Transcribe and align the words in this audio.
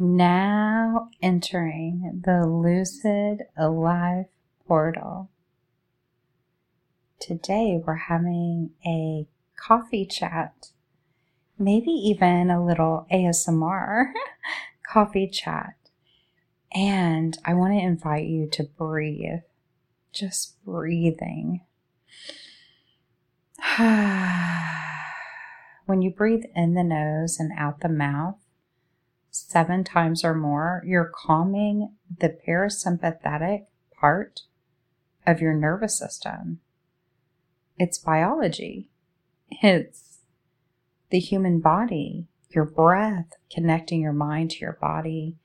Now 0.00 1.08
entering 1.20 2.22
the 2.24 2.46
Lucid 2.46 3.46
Life 3.58 4.28
portal. 4.64 5.28
Today 7.18 7.82
we're 7.84 7.96
having 7.96 8.70
a 8.86 9.26
coffee 9.56 10.06
chat, 10.06 10.68
maybe 11.58 11.90
even 11.90 12.48
a 12.48 12.64
little 12.64 13.08
ASMR 13.12 14.12
coffee 14.88 15.26
chat. 15.26 15.74
And 16.72 17.36
I 17.44 17.54
want 17.54 17.72
to 17.72 17.84
invite 17.84 18.28
you 18.28 18.46
to 18.52 18.62
breathe, 18.62 19.40
just 20.12 20.64
breathing. 20.64 21.62
when 25.86 26.02
you 26.02 26.10
breathe 26.10 26.44
in 26.54 26.74
the 26.74 26.84
nose 26.84 27.40
and 27.40 27.50
out 27.58 27.80
the 27.80 27.88
mouth, 27.88 28.36
seven 29.46 29.84
times 29.84 30.24
or 30.24 30.34
more, 30.34 30.82
you're 30.84 31.12
calming 31.14 31.94
the 32.20 32.36
parasympathetic 32.46 33.66
part 33.98 34.42
of 35.26 35.40
your 35.40 35.54
nervous 35.54 35.98
system. 35.98 36.60
It's 37.76 37.98
biology. 37.98 38.90
It's 39.50 40.18
the 41.10 41.20
human 41.20 41.60
body, 41.60 42.26
your 42.50 42.64
breath, 42.64 43.32
connecting 43.52 44.00
your 44.00 44.12
mind 44.12 44.50
to 44.52 44.58
your 44.58 44.78
body. 44.80 45.36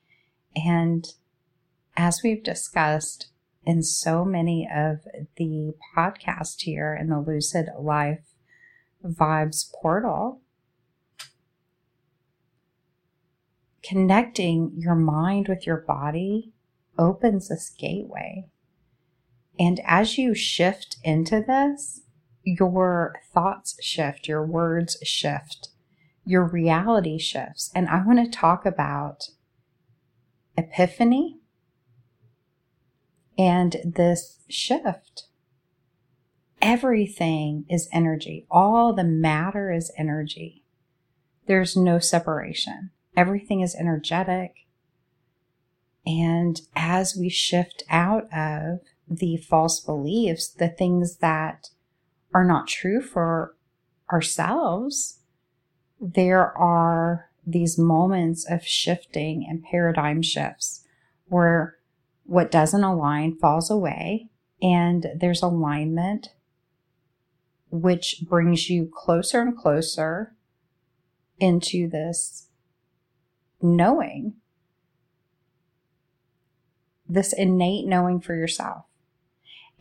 And 0.56 1.06
as 1.96 2.22
we've 2.24 2.44
discussed 2.44 3.28
in 3.66 3.82
so 3.84 4.26
many 4.26 4.68
of 4.74 5.00
the 5.38 5.74
podcasts 5.96 6.62
here 6.62 6.98
in 7.00 7.10
the 7.10 7.20
Lucid 7.20 7.68
Life 7.80 8.26
Vibes 9.04 9.72
portal, 9.82 10.42
connecting 13.84 14.72
your 14.78 14.96
mind 14.96 15.48
with 15.48 15.68
your 15.68 15.78
body 15.78 16.54
opens 16.98 17.50
this 17.50 17.70
gateway. 17.70 18.46
And 19.60 19.82
as 19.86 20.18
you 20.18 20.34
shift 20.34 20.98
into 21.04 21.44
this, 21.46 22.02
your 22.44 23.16
thoughts 23.34 23.76
shift, 23.82 24.28
your 24.28 24.46
words 24.46 24.98
shift, 25.04 25.70
your 26.26 26.44
reality 26.44 27.18
shifts. 27.18 27.72
And 27.76 27.88
I 27.88 28.06
want 28.06 28.20
to 28.20 28.38
talk 28.38 28.66
about 28.66 29.30
epiphany 30.58 31.40
and 33.38 33.78
this 33.84 34.40
shift. 34.50 35.28
Everything 36.62 37.66
is 37.70 37.90
energy. 37.92 38.46
All 38.50 38.94
the 38.94 39.04
matter 39.04 39.72
is 39.72 39.92
energy. 39.98 40.64
There's 41.46 41.76
no 41.76 42.00
separation. 42.00 42.92
Everything 43.16 43.62
is 43.62 43.76
energetic. 43.76 44.66
And 46.06 46.60
as 46.76 47.16
we 47.16 47.30
shift 47.30 47.84
out 47.90 48.24
of 48.34 48.80
the 49.08 49.38
false 49.38 49.80
beliefs, 49.80 50.50
the 50.50 50.70
things 50.70 51.18
that 51.18 51.70
are 52.34 52.44
not 52.44 52.68
true 52.68 53.02
for 53.02 53.56
ourselves, 54.12 55.20
there 56.00 56.58
are 56.58 57.30
these 57.46 57.78
moments 57.78 58.46
of 58.50 58.66
shifting 58.66 59.46
and 59.48 59.64
paradigm 59.64 60.22
shifts 60.22 60.86
where 61.28 61.76
what 62.26 62.52
doesn't 62.52 62.84
align 62.84 63.36
falls 63.36 63.70
away 63.70 64.30
and 64.62 65.08
there's 65.18 65.42
alignment 65.42 66.30
which 67.70 68.24
brings 68.30 68.70
you 68.70 68.90
closer 68.94 69.42
and 69.42 69.58
closer 69.58 70.36
into 71.40 71.90
this 71.90 72.48
knowing, 73.64 74.34
this 77.08 77.34
innate 77.34 77.88
knowing 77.88 78.20
for 78.20 78.36
yourself. 78.36 78.86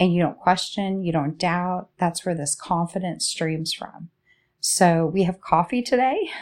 And 0.01 0.15
you 0.15 0.23
don't 0.23 0.39
question, 0.39 1.05
you 1.05 1.13
don't 1.13 1.39
doubt. 1.39 1.89
That's 1.99 2.25
where 2.25 2.35
this 2.35 2.55
confidence 2.55 3.27
streams 3.27 3.73
from. 3.73 4.11
So 4.61 5.07
we 5.07 5.25
have 5.25 5.41
coffee 5.41 5.83
today. 5.83 6.31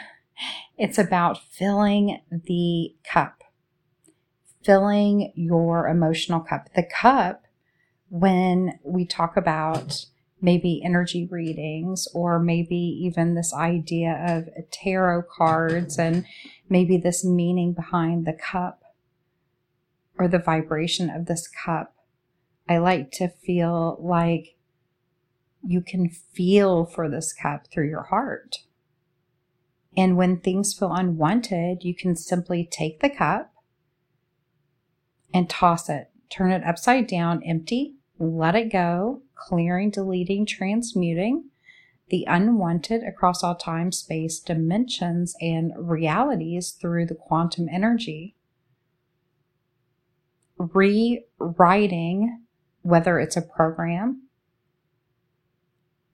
It's 0.75 0.97
about 0.97 1.37
filling 1.51 2.19
the 2.31 2.95
cup, 3.03 3.43
filling 4.63 5.31
your 5.35 5.87
emotional 5.87 6.39
cup. 6.39 6.69
The 6.75 6.81
cup, 6.81 7.43
when 8.09 8.79
we 8.83 9.05
talk 9.05 9.37
about 9.37 10.05
maybe 10.41 10.81
energy 10.83 11.27
readings 11.29 12.07
or 12.13 12.39
maybe 12.39 12.75
even 12.75 13.35
this 13.35 13.53
idea 13.53 14.25
of 14.27 14.49
tarot 14.71 15.23
cards 15.23 15.99
and 15.99 16.25
maybe 16.71 16.95
this 16.95 17.25
meaning 17.25 17.73
behind 17.73 18.25
the 18.25 18.33
cup 18.33 18.81
or 20.17 20.29
the 20.29 20.39
vibration 20.39 21.09
of 21.09 21.25
this 21.25 21.47
cup. 21.47 21.93
I 22.67 22.77
like 22.77 23.11
to 23.11 23.27
feel 23.27 23.97
like 23.99 24.55
you 25.61 25.81
can 25.81 26.09
feel 26.09 26.85
for 26.85 27.09
this 27.09 27.33
cup 27.33 27.67
through 27.67 27.89
your 27.89 28.03
heart. 28.03 28.59
And 29.97 30.15
when 30.15 30.39
things 30.39 30.73
feel 30.73 30.93
unwanted, 30.93 31.83
you 31.83 31.93
can 31.93 32.15
simply 32.15 32.67
take 32.71 33.01
the 33.01 33.09
cup 33.09 33.53
and 35.33 35.49
toss 35.49 35.89
it, 35.89 36.09
turn 36.29 36.51
it 36.51 36.63
upside 36.63 37.05
down, 37.05 37.43
empty, 37.43 37.95
let 38.17 38.55
it 38.55 38.71
go, 38.71 39.23
clearing, 39.35 39.89
deleting, 39.89 40.45
transmuting 40.45 41.50
the 42.11 42.25
unwanted 42.27 43.01
across 43.03 43.41
all 43.41 43.55
time, 43.55 43.91
space, 43.91 44.39
dimensions, 44.39 45.33
and 45.41 45.71
realities 45.77 46.71
through 46.71 47.05
the 47.05 47.15
quantum 47.15 47.67
energy. 47.71 48.35
Rewriting, 50.57 52.43
whether 52.81 53.17
it's 53.17 53.37
a 53.37 53.41
program, 53.41 54.27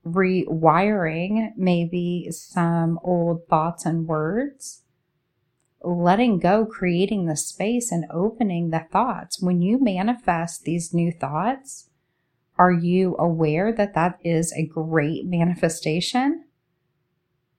rewiring 0.06 1.50
maybe 1.56 2.28
some 2.30 3.00
old 3.02 3.46
thoughts 3.48 3.84
and 3.84 4.06
words, 4.06 4.84
letting 5.82 6.38
go, 6.38 6.64
creating 6.64 7.26
the 7.26 7.36
space 7.36 7.90
and 7.90 8.06
opening 8.10 8.70
the 8.70 8.86
thoughts. 8.92 9.42
When 9.42 9.60
you 9.60 9.82
manifest 9.82 10.62
these 10.62 10.94
new 10.94 11.10
thoughts, 11.10 11.90
are 12.58 12.72
you 12.72 13.16
aware 13.18 13.72
that 13.72 13.94
that 13.94 14.18
is 14.24 14.52
a 14.52 14.66
great 14.66 15.24
manifestation? 15.24 16.44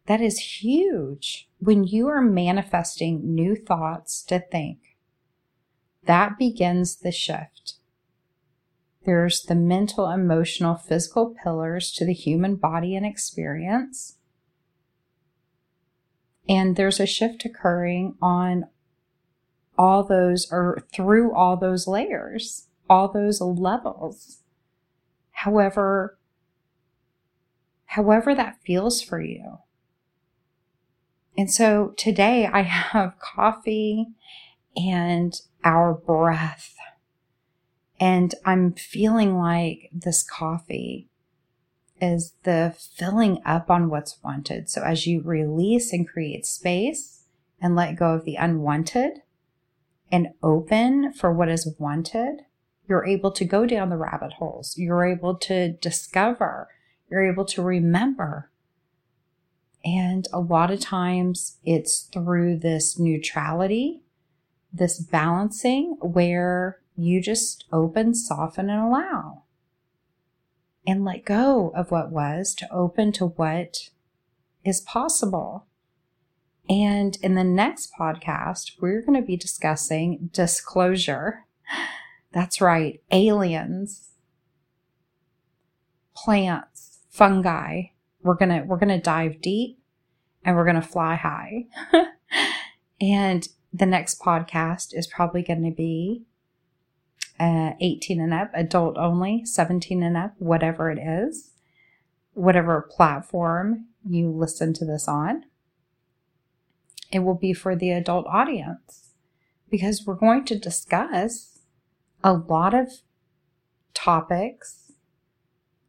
That 0.08 0.20
is 0.20 0.62
huge. 0.62 1.50
When 1.60 1.86
you 1.86 2.08
are 2.10 2.22
manifesting 2.22 3.34
new 3.34 3.56
thoughts 3.56 4.22
to 4.24 4.40
think, 4.40 4.80
that 6.04 6.38
begins 6.38 6.98
the 6.98 7.12
shift. 7.12 7.76
There's 9.06 9.44
the 9.44 9.56
mental, 9.56 10.10
emotional, 10.10 10.76
physical 10.76 11.36
pillars 11.44 11.92
to 11.94 12.06
the 12.06 12.14
human 12.14 12.56
body 12.56 12.96
and 12.96 13.06
experience. 13.06 14.18
And 16.48 16.76
there's 16.76 17.00
a 17.00 17.06
shift 17.06 17.46
occurring 17.46 18.16
on 18.22 18.66
all 19.78 20.04
those 20.04 20.52
or 20.52 20.84
through 20.92 21.34
all 21.34 21.56
those 21.56 21.88
layers, 21.88 22.68
all 22.90 23.08
those 23.08 23.40
levels 23.40 24.40
however 25.44 26.18
however 27.86 28.36
that 28.36 28.60
feels 28.66 29.02
for 29.02 29.22
you. 29.22 29.60
And 31.38 31.50
so 31.50 31.94
today 31.98 32.46
I 32.46 32.62
have 32.94 33.20
coffee 33.20 34.08
and 34.76 35.40
our 35.64 35.94
breath. 35.94 36.76
And 38.00 38.36
I'm 38.46 38.74
feeling 38.74 39.38
like 39.38 39.90
this 39.92 40.24
coffee 40.24 41.10
is 42.02 42.34
the 42.44 42.76
filling 42.78 43.42
up 43.46 43.70
on 43.70 43.90
what's 43.90 44.22
wanted. 44.24 44.70
So 44.70 44.84
as 44.84 45.08
you 45.08 45.22
release 45.22 45.92
and 45.92 46.08
create 46.08 46.46
space 46.46 47.24
and 47.62 47.76
let 47.76 47.98
go 47.98 48.14
of 48.14 48.24
the 48.24 48.36
unwanted 48.36 49.22
and 50.12 50.30
open 50.44 51.12
for 51.14 51.34
what 51.34 51.50
is 51.50 51.76
wanted, 51.80 52.42
you're 52.90 53.06
able 53.06 53.32
to 53.32 53.46
go 53.46 53.68
down 53.68 53.90
the 53.90 53.98
rabbit 53.98 54.34
holes. 54.34 54.76
You're 54.76 55.06
able 55.06 55.36
to 55.36 55.74
discover. 55.74 56.68
You're 57.10 57.32
able 57.32 57.46
to 57.46 57.62
remember. 57.62 58.50
And 59.86 60.28
a 60.34 60.40
lot 60.40 60.72
of 60.72 60.80
times 60.80 61.58
it's 61.64 62.10
through 62.12 62.58
this 62.58 62.98
neutrality, 62.98 64.02
this 64.74 65.00
balancing 65.00 65.98
where 66.02 66.80
you 66.98 67.22
just 67.22 67.66
open, 67.72 68.16
soften, 68.16 68.70
and 68.72 68.82
allow. 68.82 69.44
And 70.86 71.06
let 71.06 71.26
go 71.26 71.72
of 71.76 71.92
what 71.92 72.12
was 72.12 72.56
to 72.56 72.74
open 72.74 73.12
to 73.14 73.28
what 73.28 73.90
is 74.66 74.82
possible. 74.82 75.68
And 76.68 77.18
in 77.22 77.36
the 77.36 77.44
next 77.44 77.92
podcast, 77.98 78.72
we're 78.82 79.02
going 79.02 79.20
to 79.20 79.26
be 79.26 79.38
discussing 79.38 80.32
disclosure. 80.34 81.46
That's 82.32 82.62
right, 82.62 83.02
aliens, 83.12 84.10
plants, 86.16 87.00
fungi. 87.10 87.84
We're 88.22 88.36
going 88.36 88.50
to 88.50 88.66
we're 88.66 88.78
going 88.78 88.90
to 88.90 89.02
dive 89.02 89.42
deep 89.42 89.80
and 90.44 90.56
we're 90.56 90.66
going 90.66 90.76
to 90.76 90.82
fly 90.82 91.16
high. 91.16 91.66
and 93.02 93.48
the 93.74 93.86
next 93.86 94.20
podcast 94.20 94.94
is 94.94 95.08
probably 95.08 95.42
going 95.42 95.64
to 95.64 95.76
be 95.76 96.24
uh, 97.40 97.72
18 97.80 98.20
and 98.20 98.34
up, 98.34 98.52
adult 98.54 98.98
only, 98.98 99.46
17 99.46 100.04
and 100.04 100.18
up, 100.18 100.34
whatever 100.40 100.92
it 100.92 101.00
is, 101.00 101.52
whatever 102.34 102.82
platform 102.82 103.86
you 104.08 104.30
listen 104.30 104.74
to 104.74 104.86
this 104.86 105.08
on. 105.08 105.46
It 107.12 107.20
will 107.20 107.36
be 107.36 107.54
for 107.54 107.76
the 107.76 107.92
adult 107.92 108.28
audience 108.28 109.14
because 109.70 110.06
we're 110.06 110.16
going 110.16 110.46
to 110.46 110.60
discuss 110.60 111.59
a 112.24 112.34
lot 112.34 112.74
of 112.74 112.88
topics 113.94 114.94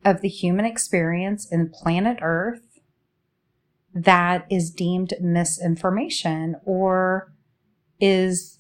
of 0.05 0.21
the 0.21 0.29
human 0.29 0.65
experience 0.65 1.51
in 1.51 1.71
planet 1.71 2.19
Earth 2.23 2.81
that 3.93 4.47
is 4.51 4.71
deemed 4.71 5.15
misinformation 5.21 6.57
or 6.65 7.33
is 8.01 8.59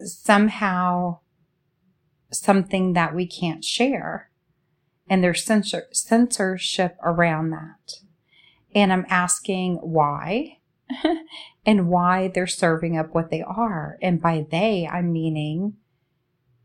somehow 0.00 1.18
something 2.30 2.92
that 2.94 3.14
we 3.14 3.26
can't 3.26 3.64
share. 3.64 4.30
And 5.08 5.22
there's 5.22 5.44
censor- 5.44 5.88
censorship 5.92 6.96
around 7.02 7.50
that. 7.50 7.94
And 8.74 8.92
I'm 8.92 9.06
asking 9.08 9.76
why 9.76 10.58
and 11.66 11.88
why 11.88 12.28
they're 12.28 12.46
serving 12.46 12.98
up 12.98 13.14
what 13.14 13.30
they 13.30 13.42
are. 13.42 13.98
And 14.02 14.20
by 14.20 14.46
they, 14.50 14.88
I'm 14.90 15.12
meaning 15.12 15.74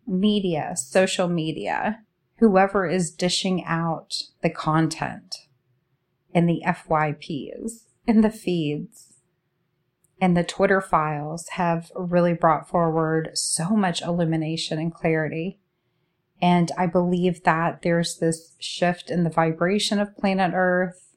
media, 0.10 0.76
social 0.76 1.28
media, 1.28 2.00
whoever 2.38 2.86
is 2.88 3.12
dishing 3.12 3.64
out 3.66 4.24
the 4.42 4.50
content 4.50 5.48
in 6.34 6.46
the 6.46 6.62
FYPs 6.66 7.84
in 8.08 8.22
the 8.22 8.30
feeds 8.30 9.10
and 10.22 10.36
the 10.36 10.44
Twitter 10.44 10.82
files 10.82 11.48
have 11.50 11.92
really 11.96 12.34
brought 12.34 12.68
forward 12.68 13.32
so 13.34 13.70
much 13.70 14.02
illumination 14.02 14.78
and 14.78 14.94
clarity. 14.94 15.60
And 16.42 16.72
I 16.78 16.88
believe 16.88 17.44
that 17.44 17.82
there's 17.82 18.18
this 18.18 18.56
shift 18.60 19.10
in 19.10 19.24
the 19.24 19.30
vibration 19.30 20.00
of 20.00 20.18
planet 20.18 20.52
Earth 20.54 21.16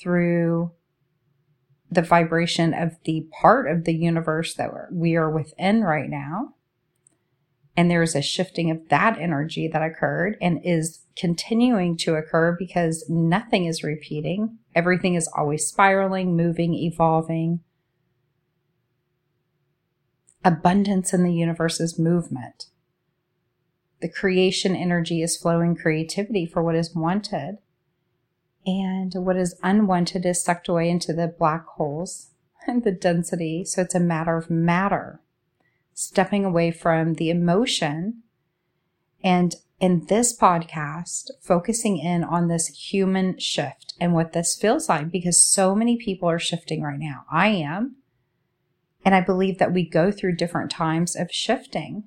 through 0.00 0.72
the 1.90 2.02
vibration 2.02 2.74
of 2.74 2.96
the 3.04 3.28
part 3.40 3.70
of 3.70 3.84
the 3.84 3.94
universe 3.94 4.54
that 4.54 4.70
we 4.92 5.14
are 5.14 5.30
within 5.30 5.82
right 5.82 6.08
now. 6.10 6.54
And 7.76 7.90
there's 7.90 8.14
a 8.14 8.22
shifting 8.22 8.70
of 8.70 8.88
that 8.88 9.18
energy 9.18 9.68
that 9.68 9.82
occurred 9.82 10.36
and 10.40 10.60
is 10.64 11.04
continuing 11.16 11.96
to 11.98 12.14
occur 12.14 12.56
because 12.58 13.04
nothing 13.08 13.66
is 13.66 13.82
repeating. 13.82 14.58
Everything 14.74 15.14
is 15.14 15.28
always 15.36 15.66
spiraling, 15.66 16.36
moving, 16.36 16.74
evolving 16.74 17.60
abundance 20.46 21.12
in 21.12 21.24
the 21.24 21.32
universe's 21.32 21.98
movement. 21.98 22.66
The 24.00 24.08
creation 24.08 24.76
energy 24.76 25.20
is 25.20 25.36
flowing 25.36 25.74
creativity 25.74 26.46
for 26.46 26.62
what 26.62 26.76
is 26.76 26.94
wanted. 26.94 27.58
And 28.64 29.12
what 29.16 29.36
is 29.36 29.58
unwanted 29.64 30.24
is 30.24 30.42
sucked 30.42 30.68
away 30.68 30.88
into 30.88 31.12
the 31.12 31.26
black 31.26 31.66
holes 31.66 32.30
and 32.66 32.84
the 32.84 32.92
density. 32.92 33.64
So 33.64 33.82
it's 33.82 33.94
a 33.94 34.00
matter 34.00 34.36
of 34.36 34.48
matter, 34.48 35.20
stepping 35.96 36.44
away 36.44 36.70
from 36.70 37.14
the 37.14 37.30
emotion. 37.30 38.22
And 39.24 39.56
in 39.80 40.04
this 40.06 40.36
podcast, 40.36 41.30
focusing 41.40 41.96
in 41.96 42.22
on 42.22 42.48
this 42.48 42.66
human 42.68 43.38
shift 43.38 43.94
and 43.98 44.12
what 44.12 44.34
this 44.34 44.54
feels 44.54 44.90
like 44.90 45.10
because 45.10 45.42
so 45.42 45.74
many 45.74 45.96
people 45.96 46.28
are 46.28 46.38
shifting 46.38 46.82
right 46.82 46.98
now. 46.98 47.24
I 47.32 47.48
am. 47.48 47.96
And 49.06 49.14
I 49.14 49.22
believe 49.22 49.56
that 49.56 49.72
we 49.72 49.88
go 49.88 50.10
through 50.12 50.36
different 50.36 50.70
times 50.70 51.16
of 51.16 51.32
shifting. 51.32 52.04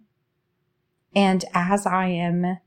And 1.15 1.43
as 1.55 1.87
I 1.87 2.07
am 2.09 2.59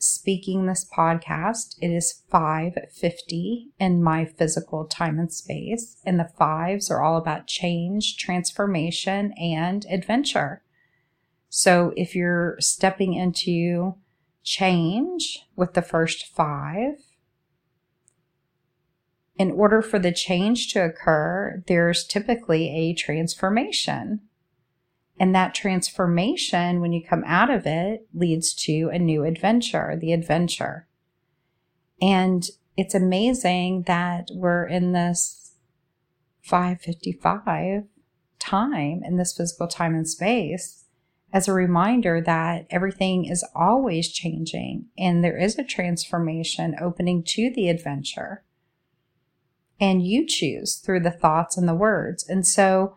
speaking 0.00 0.66
this 0.66 0.84
podcast, 0.84 1.76
it 1.80 1.90
is 1.90 2.22
5:50 2.30 3.70
in 3.78 4.02
my 4.02 4.24
physical 4.24 4.86
time 4.86 5.18
and 5.18 5.32
space, 5.32 6.00
and 6.04 6.18
the 6.18 6.30
fives 6.38 6.90
are 6.90 7.02
all 7.02 7.16
about 7.16 7.46
change, 7.46 8.16
transformation, 8.16 9.32
and 9.34 9.84
adventure. 9.90 10.62
So 11.48 11.92
if 11.96 12.14
you're 12.14 12.56
stepping 12.60 13.12
into 13.14 13.96
change 14.42 15.46
with 15.54 15.74
the 15.74 15.82
first 15.82 16.26
5, 16.26 16.94
in 19.36 19.50
order 19.52 19.82
for 19.82 19.98
the 19.98 20.12
change 20.12 20.72
to 20.72 20.84
occur, 20.84 21.62
there's 21.66 22.06
typically 22.06 22.70
a 22.70 22.94
transformation. 22.94 24.22
And 25.20 25.34
that 25.34 25.54
transformation, 25.54 26.80
when 26.80 26.94
you 26.94 27.04
come 27.04 27.22
out 27.26 27.50
of 27.50 27.66
it, 27.66 28.08
leads 28.14 28.54
to 28.64 28.88
a 28.90 28.98
new 28.98 29.22
adventure, 29.24 29.94
the 30.00 30.14
adventure. 30.14 30.88
And 32.00 32.48
it's 32.74 32.94
amazing 32.94 33.82
that 33.82 34.30
we're 34.32 34.66
in 34.66 34.92
this 34.92 35.52
555 36.40 37.84
time, 38.38 39.02
in 39.04 39.18
this 39.18 39.36
physical 39.36 39.68
time 39.68 39.94
and 39.94 40.08
space, 40.08 40.86
as 41.34 41.46
a 41.46 41.52
reminder 41.52 42.22
that 42.22 42.66
everything 42.70 43.26
is 43.26 43.46
always 43.54 44.10
changing 44.10 44.86
and 44.96 45.22
there 45.22 45.36
is 45.36 45.58
a 45.58 45.64
transformation 45.64 46.74
opening 46.80 47.22
to 47.24 47.50
the 47.50 47.68
adventure 47.68 48.42
and 49.78 50.04
you 50.04 50.26
choose 50.26 50.76
through 50.76 51.00
the 51.00 51.10
thoughts 51.10 51.58
and 51.58 51.68
the 51.68 51.74
words. 51.74 52.26
And 52.26 52.46
so 52.46 52.96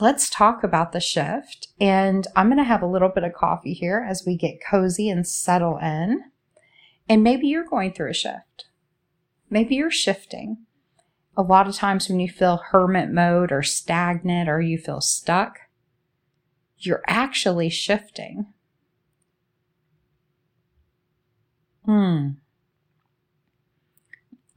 let's 0.00 0.28
talk 0.28 0.64
about 0.64 0.92
the 0.92 1.00
shift. 1.00 1.68
And 1.80 2.26
I'm 2.34 2.48
going 2.48 2.58
to 2.58 2.64
have 2.64 2.82
a 2.82 2.86
little 2.86 3.08
bit 3.08 3.24
of 3.24 3.32
coffee 3.32 3.74
here 3.74 4.06
as 4.08 4.24
we 4.26 4.36
get 4.36 4.64
cozy 4.68 5.08
and 5.08 5.26
settle 5.26 5.78
in. 5.78 6.24
And 7.08 7.22
maybe 7.22 7.46
you're 7.46 7.64
going 7.64 7.92
through 7.92 8.10
a 8.10 8.14
shift. 8.14 8.66
Maybe 9.50 9.74
you're 9.76 9.90
shifting. 9.90 10.58
A 11.36 11.42
lot 11.42 11.68
of 11.68 11.74
times 11.74 12.08
when 12.08 12.20
you 12.20 12.28
feel 12.28 12.62
hermit 12.70 13.10
mode 13.10 13.52
or 13.52 13.62
stagnant 13.62 14.48
or 14.48 14.60
you 14.60 14.78
feel 14.78 15.00
stuck, 15.00 15.58
you're 16.78 17.02
actually 17.06 17.70
shifting. 17.70 18.46
Hmm. 21.84 22.30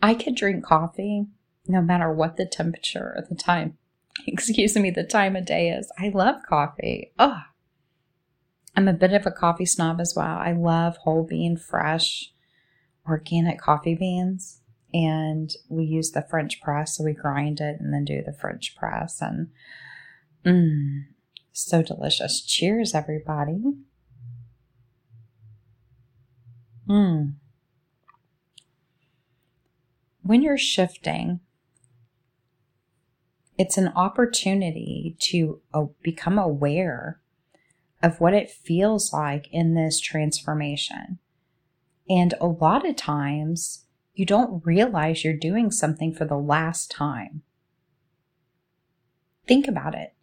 I 0.02 0.14
could 0.14 0.36
drink 0.36 0.64
coffee 0.64 1.26
no 1.68 1.82
matter 1.82 2.12
what 2.12 2.38
the 2.38 2.46
temperature 2.46 3.14
or 3.18 3.26
the 3.28 3.36
time, 3.36 3.78
excuse 4.28 4.76
me, 4.76 4.90
the 4.90 5.04
time 5.04 5.36
of 5.36 5.46
day 5.46 5.70
is. 5.70 5.92
I 5.98 6.10
love 6.10 6.38
coffee. 6.48 7.12
Oh, 7.20 7.42
I'm 8.76 8.88
a 8.88 8.94
bit 8.94 9.14
of 9.14 9.26
a 9.26 9.32
coffee 9.32 9.66
snob 9.66 10.00
as 10.00 10.14
well. 10.16 10.38
I 10.38 10.54
love 10.54 10.98
whole 10.98 11.24
bean, 11.24 11.58
fresh, 11.58 12.32
organic 13.08 13.60
coffee 13.60 13.96
beans. 13.96 14.62
And 14.94 15.52
we 15.70 15.84
use 15.84 16.12
the 16.12 16.22
French 16.22 16.62
press, 16.62 16.98
so 16.98 17.04
we 17.04 17.14
grind 17.14 17.60
it 17.60 17.80
and 17.80 17.94
then 17.94 18.06
do 18.06 18.22
the 18.24 18.34
French 18.34 18.76
press. 18.76 19.22
And 19.22 19.50
mmm, 20.46 21.06
so 21.52 21.82
delicious. 21.82 22.42
Cheers, 22.42 22.96
everybody. 22.96 23.62
Mmm. 26.88 27.34
When 30.22 30.42
you're 30.42 30.58
shifting, 30.58 31.42
it's 33.58 33.78
an 33.78 33.90
opportunity 33.96 35.16
to 35.20 35.60
uh, 35.74 35.86
become 36.04 36.38
aware 36.38 37.20
of 38.04 38.22
what 38.22 38.34
it 38.34 38.52
feels 38.52 39.12
like 39.12 39.48
in 39.52 39.74
this 39.74 40.00
transformation. 40.00 41.18
And 42.08 42.36
a 42.40 42.48
lot 42.48 42.88
of 42.88 42.96
times, 42.96 43.86
you 44.14 44.26
don't 44.26 44.66
realize 44.66 45.24
you're 45.24 45.34
doing 45.34 45.72
something 45.72 46.14
for 46.14 46.26
the 46.26 46.38
last 46.38 46.92
time. 46.92 47.42
Think 49.48 49.68
about 49.68 49.96
it. 49.96 50.14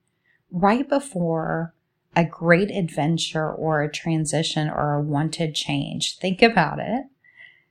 Right 0.50 0.88
before 0.88 1.74
a 2.16 2.24
great 2.24 2.70
adventure 2.70 3.50
or 3.50 3.82
a 3.82 3.90
transition 3.90 4.68
or 4.70 4.94
a 4.94 5.02
wanted 5.02 5.54
change, 5.54 6.18
think 6.18 6.42
about 6.42 6.78
it. 6.78 7.06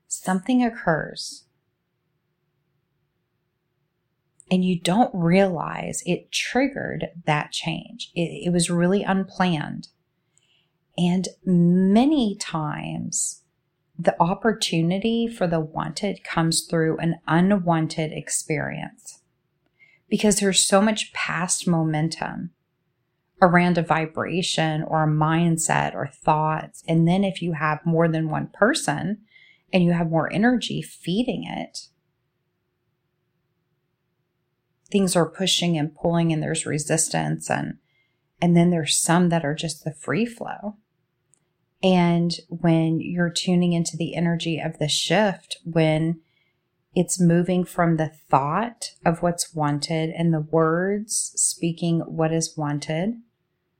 Something 0.07 0.63
occurs 0.63 1.43
and 4.51 4.63
you 4.63 4.79
don't 4.79 5.13
realize 5.13 6.03
it 6.05 6.31
triggered 6.31 7.07
that 7.25 7.51
change. 7.51 8.11
It, 8.13 8.45
it, 8.45 8.51
was 8.51 8.69
really 8.69 9.03
unplanned. 9.03 9.87
And 10.97 11.27
many 11.45 12.35
times, 12.35 13.41
the 13.97 14.21
opportunity 14.21 15.27
for 15.27 15.47
the 15.47 15.59
wanted 15.59 16.23
comes 16.23 16.65
through 16.65 16.97
an 16.97 17.15
unwanted 17.27 18.11
experience 18.11 19.21
because 20.09 20.39
there's 20.39 20.65
so 20.65 20.81
much 20.81 21.13
past 21.13 21.67
momentum 21.67 22.51
around 23.41 23.77
a 23.77 23.83
vibration 23.83 24.83
or 24.83 25.03
a 25.03 25.07
mindset 25.07 25.93
or 25.93 26.07
thoughts. 26.07 26.83
And 26.87 27.07
then 27.07 27.23
if 27.23 27.41
you 27.41 27.53
have 27.53 27.85
more 27.85 28.07
than 28.07 28.29
one 28.29 28.47
person 28.53 29.19
and 29.71 29.83
you 29.83 29.91
have 29.91 30.09
more 30.09 30.31
energy 30.31 30.81
feeding 30.81 31.43
it, 31.45 31.87
things 34.93 35.15
are 35.15 35.25
pushing 35.25 35.75
and 35.75 35.95
pulling 35.95 36.31
and 36.31 36.41
there's 36.41 36.67
resistance 36.67 37.49
and 37.49 37.79
and 38.39 38.55
then 38.55 38.69
there's 38.69 38.97
some 38.97 39.29
that 39.29 39.43
are 39.45 39.55
just 39.55 39.83
the 39.83 39.93
free 39.93 40.25
flow. 40.25 40.75
And 41.81 42.33
when 42.49 42.99
you're 42.99 43.29
tuning 43.29 43.71
into 43.71 43.95
the 43.95 44.15
energy 44.15 44.59
of 44.59 44.79
the 44.79 44.89
shift, 44.89 45.57
when 45.63 46.19
it's 46.93 47.21
moving 47.21 47.63
from 47.63 47.95
the 47.95 48.11
thought 48.29 48.91
of 49.05 49.23
what's 49.23 49.55
wanted 49.55 50.09
and 50.09 50.33
the 50.33 50.41
words 50.41 51.31
speaking 51.35 52.01
what 52.01 52.33
is 52.33 52.57
wanted, 52.57 53.15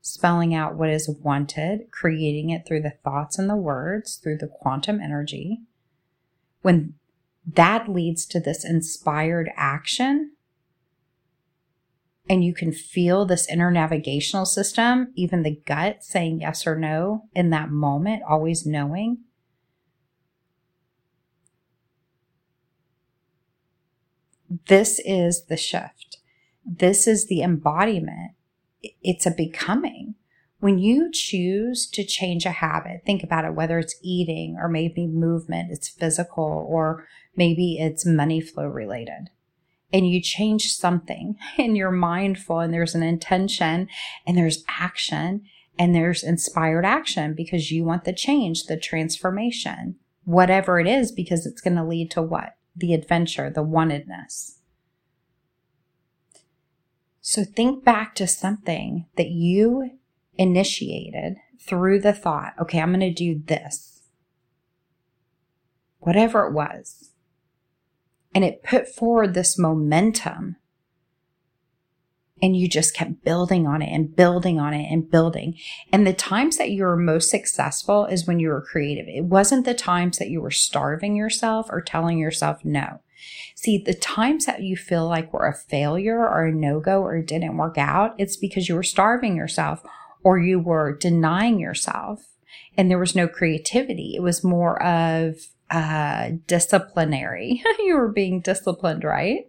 spelling 0.00 0.54
out 0.54 0.76
what 0.76 0.88
is 0.88 1.08
wanted, 1.22 1.90
creating 1.90 2.48
it 2.48 2.66
through 2.66 2.82
the 2.82 2.96
thoughts 3.04 3.38
and 3.38 3.50
the 3.50 3.56
words, 3.56 4.16
through 4.16 4.38
the 4.38 4.48
quantum 4.48 4.98
energy. 4.98 5.60
When 6.62 6.94
that 7.46 7.88
leads 7.88 8.24
to 8.26 8.40
this 8.40 8.64
inspired 8.64 9.50
action, 9.56 10.33
and 12.28 12.44
you 12.44 12.54
can 12.54 12.72
feel 12.72 13.26
this 13.26 13.48
inner 13.48 13.70
navigational 13.70 14.46
system, 14.46 15.12
even 15.14 15.42
the 15.42 15.60
gut 15.66 16.02
saying 16.02 16.40
yes 16.40 16.66
or 16.66 16.76
no 16.76 17.28
in 17.34 17.50
that 17.50 17.70
moment, 17.70 18.22
always 18.26 18.64
knowing. 18.64 19.18
This 24.68 25.00
is 25.04 25.46
the 25.46 25.56
shift. 25.56 26.18
This 26.64 27.06
is 27.06 27.26
the 27.26 27.42
embodiment. 27.42 28.32
It's 29.02 29.26
a 29.26 29.30
becoming. 29.30 30.14
When 30.60 30.78
you 30.78 31.10
choose 31.12 31.86
to 31.88 32.04
change 32.04 32.46
a 32.46 32.50
habit, 32.50 33.02
think 33.04 33.22
about 33.22 33.44
it, 33.44 33.54
whether 33.54 33.78
it's 33.78 33.96
eating 34.02 34.56
or 34.58 34.68
maybe 34.68 35.06
movement, 35.06 35.70
it's 35.70 35.90
physical, 35.90 36.66
or 36.66 37.06
maybe 37.36 37.76
it's 37.78 38.06
money 38.06 38.40
flow 38.40 38.66
related 38.66 39.28
and 39.94 40.10
you 40.10 40.20
change 40.20 40.74
something 40.74 41.36
and 41.58 41.76
you're 41.76 41.90
mindful 41.92 42.58
and 42.58 42.74
there's 42.74 42.96
an 42.96 43.02
intention 43.04 43.88
and 44.26 44.36
there's 44.36 44.64
action 44.68 45.42
and 45.78 45.94
there's 45.94 46.22
inspired 46.22 46.84
action 46.84 47.32
because 47.34 47.70
you 47.70 47.84
want 47.84 48.04
the 48.04 48.12
change, 48.12 48.64
the 48.64 48.76
transformation, 48.76 49.96
whatever 50.24 50.78
it 50.78 50.86
is, 50.86 51.10
because 51.10 51.46
it's 51.46 51.60
going 51.60 51.76
to 51.76 51.84
lead 51.84 52.10
to 52.10 52.22
what? 52.22 52.56
The 52.76 52.92
adventure, 52.92 53.50
the 53.50 53.64
wantedness. 53.64 54.58
So 57.20 57.44
think 57.44 57.84
back 57.84 58.14
to 58.16 58.26
something 58.26 59.06
that 59.16 59.30
you 59.30 59.98
initiated 60.36 61.36
through 61.60 62.00
the 62.00 62.12
thought, 62.12 62.52
okay, 62.60 62.80
I'm 62.80 62.90
going 62.90 63.00
to 63.00 63.12
do 63.12 63.42
this. 63.46 64.02
Whatever 66.00 66.46
it 66.46 66.52
was 66.52 67.13
and 68.34 68.44
it 68.44 68.62
put 68.62 68.88
forward 68.88 69.34
this 69.34 69.58
momentum. 69.58 70.56
And 72.42 72.56
you 72.56 72.68
just 72.68 72.94
kept 72.94 73.24
building 73.24 73.66
on 73.66 73.80
it 73.80 73.94
and 73.94 74.14
building 74.14 74.58
on 74.58 74.74
it 74.74 74.92
and 74.92 75.08
building. 75.08 75.56
And 75.92 76.06
the 76.06 76.12
times 76.12 76.58
that 76.58 76.70
you 76.70 76.82
were 76.82 76.96
most 76.96 77.30
successful 77.30 78.04
is 78.06 78.26
when 78.26 78.40
you 78.40 78.48
were 78.48 78.60
creative. 78.60 79.06
It 79.08 79.24
wasn't 79.24 79.64
the 79.64 79.72
times 79.72 80.18
that 80.18 80.28
you 80.28 80.42
were 80.42 80.50
starving 80.50 81.16
yourself 81.16 81.68
or 81.70 81.80
telling 81.80 82.18
yourself 82.18 82.64
no. 82.64 83.00
See, 83.54 83.78
the 83.78 83.94
times 83.94 84.46
that 84.46 84.62
you 84.62 84.76
feel 84.76 85.08
like 85.08 85.32
were 85.32 85.46
a 85.46 85.54
failure 85.54 86.18
or 86.18 86.44
a 86.44 86.52
no 86.52 86.80
go 86.80 87.02
or 87.02 87.22
didn't 87.22 87.56
work 87.56 87.78
out, 87.78 88.14
it's 88.18 88.36
because 88.36 88.68
you 88.68 88.74
were 88.74 88.82
starving 88.82 89.36
yourself 89.36 89.82
or 90.22 90.38
you 90.38 90.58
were 90.58 90.96
denying 90.96 91.60
yourself 91.60 92.26
and 92.76 92.90
there 92.90 92.98
was 92.98 93.14
no 93.14 93.28
creativity. 93.28 94.14
It 94.16 94.22
was 94.22 94.44
more 94.44 94.82
of 94.82 95.36
uh, 95.70 96.30
disciplinary. 96.46 97.62
you 97.78 97.96
were 97.96 98.12
being 98.12 98.40
disciplined, 98.40 99.04
right? 99.04 99.46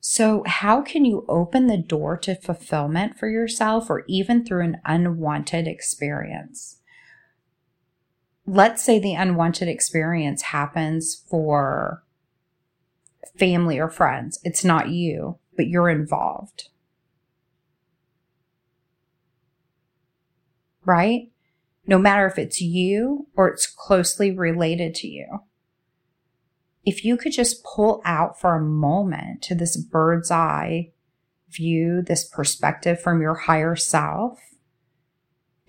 So, 0.00 0.42
how 0.46 0.82
can 0.82 1.06
you 1.06 1.24
open 1.28 1.66
the 1.66 1.78
door 1.78 2.18
to 2.18 2.34
fulfillment 2.34 3.18
for 3.18 3.28
yourself 3.28 3.88
or 3.88 4.04
even 4.06 4.44
through 4.44 4.62
an 4.62 4.80
unwanted 4.84 5.66
experience? 5.66 6.80
Let's 8.46 8.82
say 8.82 8.98
the 8.98 9.14
unwanted 9.14 9.68
experience 9.68 10.42
happens 10.42 11.14
for 11.14 12.04
family 13.38 13.78
or 13.78 13.88
friends. 13.88 14.38
It's 14.44 14.64
not 14.64 14.90
you, 14.90 15.38
but 15.56 15.68
you're 15.68 15.88
involved. 15.88 16.68
Right? 20.84 21.30
No 21.86 21.98
matter 21.98 22.26
if 22.26 22.38
it's 22.38 22.60
you 22.60 23.26
or 23.36 23.48
it's 23.48 23.66
closely 23.66 24.30
related 24.30 24.94
to 24.96 25.08
you. 25.08 25.40
If 26.84 27.04
you 27.04 27.16
could 27.16 27.32
just 27.32 27.64
pull 27.64 28.02
out 28.04 28.40
for 28.40 28.54
a 28.54 28.62
moment 28.62 29.42
to 29.42 29.54
this 29.54 29.76
bird's 29.76 30.30
eye 30.30 30.92
view, 31.50 32.02
this 32.02 32.28
perspective 32.28 33.00
from 33.00 33.20
your 33.20 33.34
higher 33.34 33.76
self, 33.76 34.38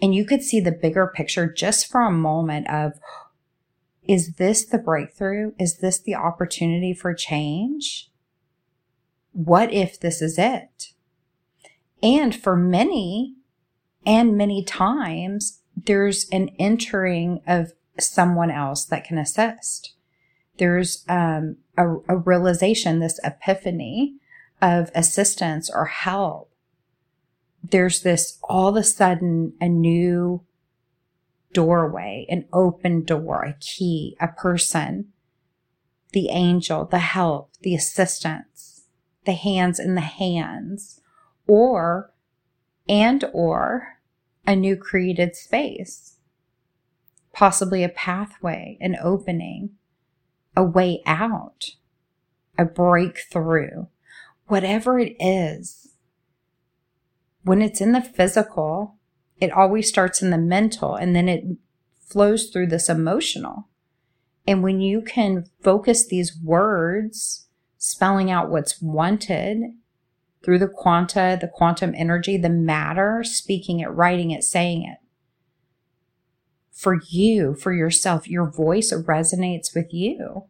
and 0.02 0.14
you 0.14 0.26
could 0.26 0.42
see 0.42 0.60
the 0.60 0.72
bigger 0.72 1.08
picture 1.08 1.52
just 1.52 1.88
for 1.88 2.02
a 2.02 2.12
moment 2.12 2.70
of, 2.70 2.94
is 4.04 4.36
this 4.36 4.66
the 4.66 4.78
breakthrough? 4.78 5.54
Is 5.58 5.78
this 5.78 6.00
the 6.00 6.16
opportunity 6.16 6.94
for 6.94 7.14
change? 7.14 8.12
What 9.32 9.74
if 9.74 10.00
this 10.00 10.22
is 10.22 10.38
it? 10.38 10.94
And 12.04 12.36
for 12.36 12.56
many, 12.56 13.36
and 14.06 14.38
many 14.38 14.64
times, 14.64 15.62
there's 15.76 16.28
an 16.30 16.50
entering 16.60 17.42
of 17.48 17.74
someone 18.00 18.52
else 18.52 18.86
that 18.86 19.06
can 19.06 19.18
assist. 19.18 19.94
There's 20.58 21.04
um, 21.10 21.58
a, 21.78 21.96
a 22.08 22.18
realization, 22.18 23.00
this 23.00 23.20
epiphany 23.24 24.16
of 24.62 24.90
assistance 24.96 25.70
or 25.70 25.86
help. 25.86 26.52
There's 27.64 28.02
this 28.02 28.38
all 28.44 28.70
of 28.70 28.76
a 28.76 28.84
sudden 28.84 29.54
a 29.60 29.68
new 29.68 30.44
doorway, 31.54 32.26
an 32.30 32.46
open 32.54 33.04
door, 33.04 33.44
a 33.44 33.54
key, 33.60 34.16
a 34.20 34.28
person, 34.28 35.12
the 36.12 36.30
angel, 36.30 36.86
the 36.86 37.00
help, 37.00 37.52
the 37.62 37.76
assistance, 37.76 38.84
the 39.26 39.34
hands 39.34 39.80
in 39.80 39.96
the 39.96 40.02
hands, 40.02 41.02
or, 41.48 42.14
and 42.88 43.24
or 43.34 43.95
a 44.48 44.56
new 44.56 44.76
created 44.76 45.36
space, 45.36 46.18
possibly 47.34 47.84
a 47.84 47.90
pathway, 47.90 48.78
an 48.80 48.96
opening, 49.02 49.72
a 50.56 50.64
way 50.64 51.02
out, 51.06 51.72
a 52.58 52.66
breakthrough, 52.66 53.86
whatever 54.48 55.00
it 55.00 55.16
is. 55.20 55.94
When 57.44 57.62
it's 57.62 57.82
in 57.82 57.92
the 57.92 58.02
physical, 58.02 58.96
it 59.38 59.52
always 59.52 59.90
starts 59.90 60.22
in 60.22 60.30
the 60.30 60.38
mental 60.38 60.96
and 60.96 61.16
then 61.16 61.28
it 61.28 61.44
flows 62.00 62.50
through 62.50 62.68
this 62.68 62.90
emotional. 62.90 63.68
And 64.48 64.64
when 64.64 64.80
you 64.80 65.02
can 65.02 65.46
focus 65.62 66.06
these 66.06 66.38
words, 66.42 67.48
spelling 67.78 68.32
out 68.32 68.50
what's 68.50 68.82
wanted 68.82 69.74
through 70.46 70.60
the 70.60 70.68
quanta, 70.68 71.38
the 71.42 71.48
quantum 71.48 71.94
energy, 71.98 72.38
the 72.38 72.50
matter, 72.50 73.24
speaking 73.24 73.80
it, 73.80 73.88
writing 73.88 74.30
it, 74.30 74.44
saying 74.44 74.84
it. 74.84 75.00
For 76.72 77.00
you, 77.10 77.56
for 77.56 77.74
yourself, 77.74 78.30
your 78.30 78.52
voice 78.52 78.94
resonates 78.94 79.74
with 79.76 79.92
you. 79.92 80.44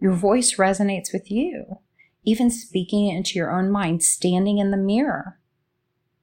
Your 0.00 0.12
voice 0.12 0.56
resonates 0.56 1.12
with 1.12 1.28
you. 1.28 1.80
Even 2.24 2.50
speaking 2.50 3.08
it 3.08 3.16
into 3.16 3.34
your 3.34 3.50
own 3.50 3.68
mind, 3.68 4.04
standing 4.04 4.58
in 4.58 4.70
the 4.70 4.76
mirror, 4.76 5.40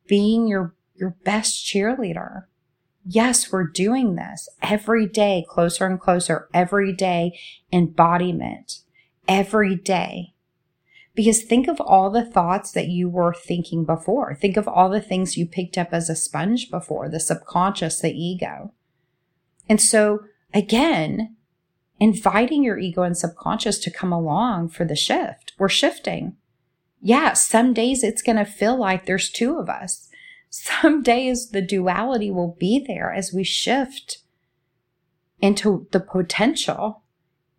being 0.08 0.48
your, 0.48 0.74
your 0.96 1.18
best 1.26 1.66
cheerleader. 1.66 2.44
Yes, 3.06 3.52
we're 3.52 3.68
doing 3.68 4.16
this 4.16 4.48
every 4.62 5.08
day, 5.08 5.46
closer 5.50 5.86
and 5.86 6.00
closer, 6.00 6.48
every 6.54 6.94
day 6.94 7.38
embodiment, 7.74 8.80
every 9.28 9.76
day. 9.76 10.34
Because 11.16 11.44
think 11.44 11.68
of 11.68 11.82
all 11.82 12.10
the 12.10 12.26
thoughts 12.26 12.72
that 12.72 12.88
you 12.88 13.10
were 13.10 13.34
thinking 13.34 13.84
before. 13.84 14.36
Think 14.36 14.58
of 14.58 14.68
all 14.68 14.90
the 14.90 15.02
things 15.02 15.38
you 15.38 15.46
picked 15.46 15.78
up 15.78 15.90
as 15.92 16.10
a 16.10 16.16
sponge 16.16 16.70
before, 16.70 17.10
the 17.10 17.20
subconscious, 17.20 18.00
the 18.00 18.12
ego. 18.12 18.74
And 19.68 19.82
so 19.82 20.22
again, 20.54 21.36
inviting 22.00 22.64
your 22.64 22.78
ego 22.78 23.04
and 23.04 23.18
subconscious 23.18 23.80
to 23.80 23.92
come 23.92 24.12
along 24.12 24.70
for 24.70 24.86
the 24.86 24.96
shift. 24.96 25.54
We're 25.58 25.70
shifting. 25.70 26.38
Yeah, 27.02 27.34
some 27.34 27.74
days 27.74 28.04
it's 28.04 28.22
going 28.22 28.38
to 28.38 28.46
feel 28.46 28.78
like 28.78 29.06
there's 29.06 29.30
two 29.30 29.58
of 29.58 29.70
us. 29.70 30.08
Some 30.52 31.04
days 31.04 31.50
the 31.50 31.62
duality 31.62 32.32
will 32.32 32.56
be 32.60 32.84
there 32.86 33.14
as 33.14 33.32
we 33.32 33.44
shift 33.44 34.18
into 35.42 35.88
the 35.92 36.00
potential. 36.00 37.04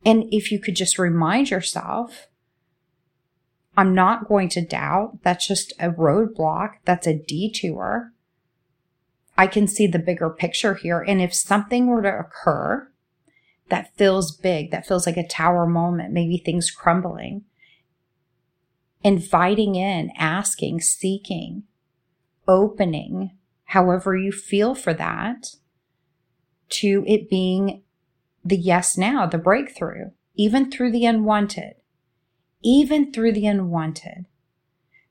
And 0.04 0.24
if 0.32 0.50
you 0.50 0.58
could 0.58 0.74
just 0.74 0.98
remind 0.98 1.50
yourself 1.50 2.26
I'm 3.76 3.94
not 3.94 4.28
going 4.28 4.48
to 4.50 4.64
doubt. 4.64 5.18
That's 5.22 5.46
just 5.46 5.72
a 5.78 5.90
roadblock. 5.90 6.74
That's 6.84 7.06
a 7.06 7.18
detour. 7.18 8.12
I 9.38 9.46
can 9.46 9.66
see 9.66 9.86
the 9.86 9.98
bigger 9.98 10.28
picture 10.28 10.74
here. 10.74 11.00
And 11.00 11.20
if 11.20 11.34
something 11.34 11.86
were 11.86 12.02
to 12.02 12.18
occur 12.18 12.90
that 13.68 13.96
feels 13.96 14.36
big, 14.36 14.70
that 14.70 14.86
feels 14.86 15.06
like 15.06 15.16
a 15.16 15.26
tower 15.26 15.66
moment, 15.66 16.12
maybe 16.12 16.36
things 16.36 16.70
crumbling, 16.70 17.44
inviting 19.02 19.76
in, 19.76 20.10
asking, 20.18 20.80
seeking, 20.80 21.62
opening, 22.46 23.30
however 23.64 24.16
you 24.16 24.32
feel 24.32 24.74
for 24.74 24.92
that, 24.92 25.54
to 26.68 27.04
it 27.06 27.30
being 27.30 27.82
the 28.44 28.56
yes 28.56 28.98
now, 28.98 29.26
the 29.26 29.38
breakthrough, 29.38 30.10
even 30.34 30.70
through 30.70 30.90
the 30.90 31.06
unwanted, 31.06 31.74
even 32.62 33.12
through 33.12 33.32
the 33.32 33.46
unwanted, 33.46 34.26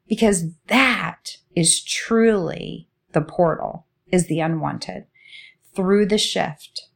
because 0.07 0.53
that 0.67 1.37
is 1.55 1.83
truly 1.83 2.87
the 3.13 3.21
portal, 3.21 3.85
is 4.11 4.27
the 4.27 4.39
unwanted 4.39 5.05
through 5.75 6.05
the 6.05 6.17
shift. 6.17 6.87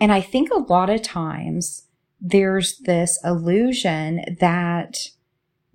And 0.00 0.12
I 0.12 0.20
think 0.20 0.50
a 0.50 0.58
lot 0.58 0.90
of 0.90 1.02
times 1.02 1.86
there's 2.20 2.78
this 2.78 3.18
illusion 3.24 4.36
that 4.40 5.08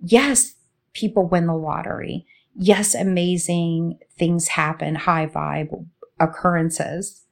yes, 0.00 0.54
people 0.92 1.26
win 1.26 1.46
the 1.46 1.54
lottery. 1.54 2.26
Yes, 2.54 2.94
amazing 2.94 3.98
things 4.18 4.48
happen, 4.48 4.94
high 4.94 5.26
vibe 5.26 5.86
occurrences, 6.20 7.24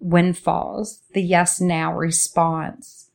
windfalls, 0.00 1.02
the 1.12 1.22
yes 1.22 1.60
now 1.60 1.94
response 1.94 3.10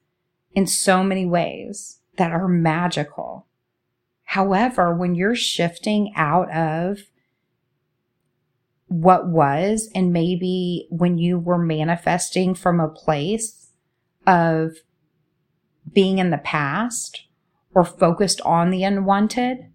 in 0.53 0.67
so 0.67 1.03
many 1.03 1.25
ways 1.25 2.00
that 2.17 2.32
are 2.32 2.48
magical. 2.48 3.48
However, 4.24 4.96
when 4.96 5.15
you're 5.15 5.36
shifting 5.36 6.13
out 6.15 6.51
of 6.51 7.00
what 8.88 9.27
was, 9.27 9.89
and 9.96 10.13
maybe 10.13 10.88
when 10.89 11.17
you 11.17 11.39
were 11.39 11.58
manifesting 11.58 12.53
from 12.53 12.79
a 12.79 12.88
place 12.88 13.72
of 14.27 14.77
being 15.91 16.20
in 16.20 16.29
the 16.29 16.38
past 16.38 17.25
or 17.74 17.84
focused 17.84 18.39
on 18.41 18.70
the 18.70 18.84
unwanted 18.84 19.70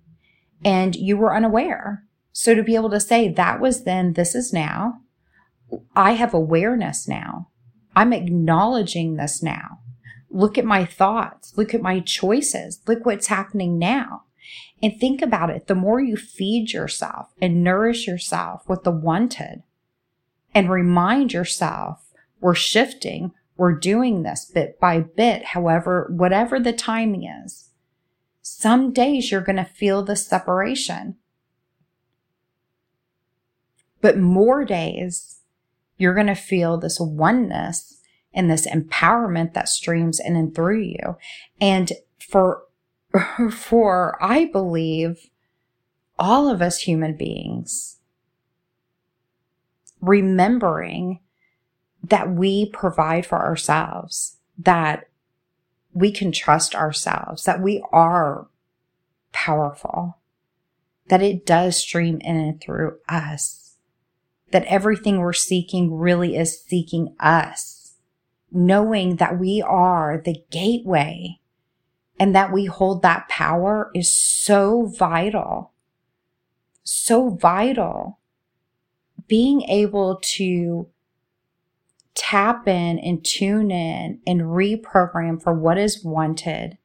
and 0.65 0.97
you 0.97 1.17
were 1.17 1.35
unaware. 1.35 2.05
So 2.33 2.55
to 2.55 2.63
be 2.63 2.77
able 2.77 2.91
to 2.91 3.01
say 3.01 3.29
that 3.29 3.61
was 3.61 3.85
then, 3.85 4.13
this 4.13 4.35
is 4.35 4.53
now, 4.53 5.01
I 5.95 6.13
have 6.13 6.33
awareness 6.33 7.09
now. 7.09 7.49
I'm 7.97 8.13
acknowledging 8.13 9.17
this 9.17 9.43
now. 9.43 9.81
Look 10.31 10.59
at 10.59 10.65
my 10.65 10.85
thoughts. 10.85 11.57
Look 11.57 11.75
at 11.75 11.83
my 11.83 12.01
choices. 12.01 12.81
Look 12.87 13.07
what's 13.07 13.29
happening 13.29 13.79
now. 13.79 14.25
And 14.83 14.99
think 14.99 15.23
about 15.23 15.51
it. 15.51 15.67
The 15.67 15.75
more 15.75 16.01
you 16.01 16.17
feed 16.17 16.73
yourself 16.73 17.29
and 17.41 17.65
nourish 17.65 18.07
yourself 18.07 18.69
with 18.69 18.85
the 18.85 18.91
wanted 18.91 19.63
and 20.55 20.71
remind 20.71 21.33
yourself 21.33 22.05
we're 22.41 22.55
shifting, 22.55 23.33
we're 23.57 23.73
doing 23.75 24.23
this 24.23 24.45
bit 24.45 24.79
by 24.79 25.01
bit, 25.01 25.47
however, 25.47 26.09
whatever 26.15 26.61
the 26.61 26.73
timing 26.73 27.25
is. 27.25 27.71
Some 28.41 28.93
days 28.93 29.31
you're 29.31 29.41
going 29.41 29.57
to 29.57 29.65
feel 29.65 30.03
the 30.03 30.17
separation. 30.17 31.17
But 34.01 34.17
more 34.17 34.65
days, 34.65 35.41
you're 35.97 36.15
going 36.15 36.29
to 36.29 36.35
feel 36.35 36.79
this 36.79 36.99
oneness 37.01 37.98
and 38.33 38.51
this 38.51 38.67
empowerment 38.67 39.55
that 39.55 39.69
streams 39.69 40.21
in 40.21 40.37
and 40.37 40.55
through 40.55 40.81
you. 40.81 41.17
And 41.61 41.93
for 42.19 42.63
for, 43.51 44.23
I 44.23 44.47
believe, 44.47 45.31
all 46.19 46.49
of 46.49 46.61
us 46.61 46.81
human 46.81 47.17
beings, 47.17 47.99
remembering 50.01 51.21
that 52.03 52.31
we 52.31 52.71
provide 52.71 53.27
for 53.27 53.39
ourselves, 53.39 54.37
that 54.59 55.09
we 55.93 56.13
can 56.13 56.33
trust 56.33 56.75
ourselves, 56.75 57.45
that 57.45 57.61
we 57.61 57.83
are 57.93 58.49
powerful, 59.33 60.19
that 61.09 61.23
it 61.23 61.47
does 61.47 61.77
stream 61.77 62.21
in 62.21 62.37
and 62.37 62.61
through 62.61 62.99
us, 63.09 63.77
that 64.51 64.65
everything 64.65 65.19
we're 65.19 65.33
seeking 65.33 65.95
really 65.95 66.37
is 66.37 66.63
seeking 66.63 67.15
us, 67.19 67.78
knowing 68.51 69.17
that 69.17 69.39
we 69.39 69.63
are 69.63 70.21
the 70.25 70.43
gateway 70.51 71.39
and 72.19 72.35
that 72.35 72.53
we 72.53 72.65
hold 72.65 73.03
that 73.03 73.29
power 73.29 73.91
is 73.95 74.13
so 74.13 74.87
vital. 74.87 75.73
So 76.83 77.31
vital. 77.31 78.19
Being 79.27 79.63
able 79.63 80.19
to 80.35 80.89
tap 82.15 82.67
in 82.67 82.99
and 82.99 83.25
tune 83.25 83.71
in 83.71 84.21
and 84.27 84.41
reprogram 84.41 85.41
for 85.41 85.55
what 85.55 85.79
is 85.79 86.05
wanted. 86.05 86.79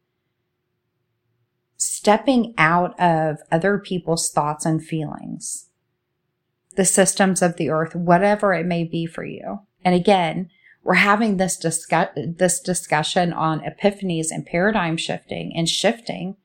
Stepping 1.77 2.53
out 2.57 2.97
of 2.99 3.39
other 3.51 3.79
people's 3.79 4.29
thoughts 4.29 4.65
and 4.65 4.85
feelings, 4.85 5.69
the 6.75 6.85
systems 6.85 7.41
of 7.41 7.57
the 7.57 7.69
earth, 7.69 7.95
whatever 7.95 8.53
it 8.53 8.65
may 8.65 8.83
be 8.83 9.05
for 9.05 9.25
you. 9.25 9.61
And 9.83 9.95
again, 9.95 10.49
we're 10.83 10.95
having 10.95 11.37
this 11.37 11.57
discuss 11.57 12.09
this 12.15 12.59
discussion 12.59 13.31
on 13.33 13.61
epiphanies 13.61 14.27
and 14.31 14.45
paradigm 14.45 14.97
shifting 14.97 15.53
and 15.55 15.69
shifting 15.69 16.35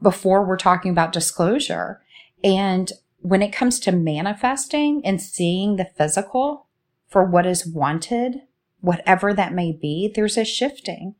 before 0.00 0.44
we're 0.44 0.56
talking 0.56 0.90
about 0.90 1.12
disclosure. 1.12 2.00
And 2.44 2.92
when 3.18 3.42
it 3.42 3.52
comes 3.52 3.80
to 3.80 3.92
manifesting 3.92 5.04
and 5.04 5.20
seeing 5.20 5.76
the 5.76 5.90
physical 5.96 6.66
for 7.08 7.24
what 7.24 7.46
is 7.46 7.66
wanted, 7.66 8.42
whatever 8.80 9.34
that 9.34 9.52
may 9.52 9.72
be, 9.72 10.12
there's 10.14 10.36
a 10.36 10.44
shifting 10.44 11.14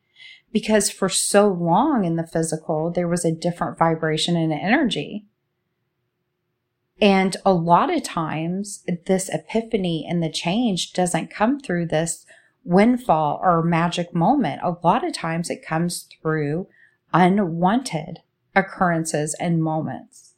because 0.53 0.91
for 0.91 1.09
so 1.09 1.49
long 1.49 2.05
in 2.05 2.17
the 2.17 2.27
physical, 2.27 2.91
there 2.91 3.09
was 3.09 3.25
a 3.25 3.33
different 3.33 3.79
vibration 3.79 4.37
and 4.37 4.53
energy. 4.53 5.27
And 7.01 7.37
a 7.45 7.53
lot 7.53 7.95
of 7.95 8.03
times, 8.03 8.83
this 9.05 9.29
epiphany 9.29 10.07
and 10.09 10.23
the 10.23 10.31
change 10.31 10.93
doesn't 10.93 11.31
come 11.31 11.61
through 11.61 11.87
this 11.87 12.25
windfall 12.65 13.39
or 13.43 13.63
magic 13.63 14.15
moment. 14.15 14.63
A 14.63 14.77
lot 14.83 15.07
of 15.07 15.13
times, 15.13 15.51
it 15.51 15.65
comes 15.65 16.09
through 16.23 16.69
unwanted 17.13 18.21
occurrences 18.55 19.37
and 19.39 19.63
moments. 19.63 20.33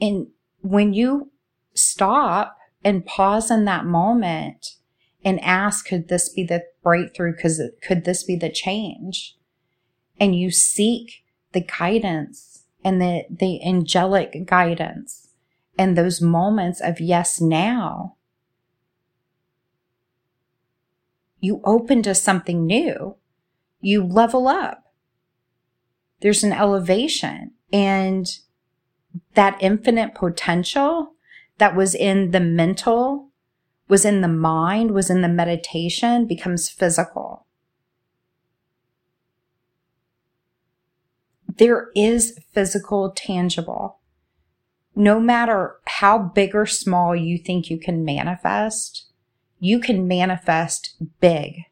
And 0.00 0.28
when 0.62 0.94
you 0.94 1.30
stop 1.74 2.56
and 2.82 3.04
pause 3.04 3.50
in 3.50 3.66
that 3.66 3.84
moment 3.84 4.76
and 5.22 5.38
ask, 5.40 5.86
could 5.86 6.08
this 6.08 6.30
be 6.30 6.42
the 6.42 6.64
breakthrough? 6.82 7.34
Could 7.36 8.06
this 8.06 8.24
be 8.24 8.36
the 8.36 8.48
change? 8.48 9.36
And 10.18 10.34
you 10.34 10.50
seek 10.50 11.22
the 11.52 11.60
guidance 11.60 12.49
and 12.84 13.00
the, 13.00 13.24
the 13.30 13.64
angelic 13.64 14.46
guidance 14.46 15.28
and 15.78 15.96
those 15.96 16.20
moments 16.20 16.80
of 16.80 17.00
yes 17.00 17.40
now, 17.40 18.16
you 21.40 21.60
open 21.64 22.02
to 22.02 22.14
something 22.14 22.66
new. 22.66 23.16
You 23.80 24.04
level 24.04 24.46
up. 24.46 24.84
There's 26.20 26.44
an 26.44 26.52
elevation 26.52 27.52
and 27.72 28.30
that 29.34 29.56
infinite 29.60 30.14
potential 30.14 31.14
that 31.58 31.74
was 31.74 31.94
in 31.94 32.30
the 32.30 32.40
mental, 32.40 33.30
was 33.88 34.04
in 34.04 34.20
the 34.20 34.28
mind, 34.28 34.90
was 34.90 35.10
in 35.10 35.22
the 35.22 35.28
meditation 35.28 36.26
becomes 36.26 36.68
physical. 36.68 37.46
There 41.60 41.90
is 41.94 42.38
physical, 42.54 43.12
tangible. 43.14 43.98
No 44.96 45.20
matter 45.20 45.76
how 45.84 46.18
big 46.18 46.54
or 46.54 46.64
small 46.64 47.14
you 47.14 47.36
think 47.36 47.68
you 47.68 47.78
can 47.78 48.02
manifest, 48.02 49.06
you 49.58 49.78
can 49.78 50.08
manifest 50.08 50.96
big. 51.20 51.64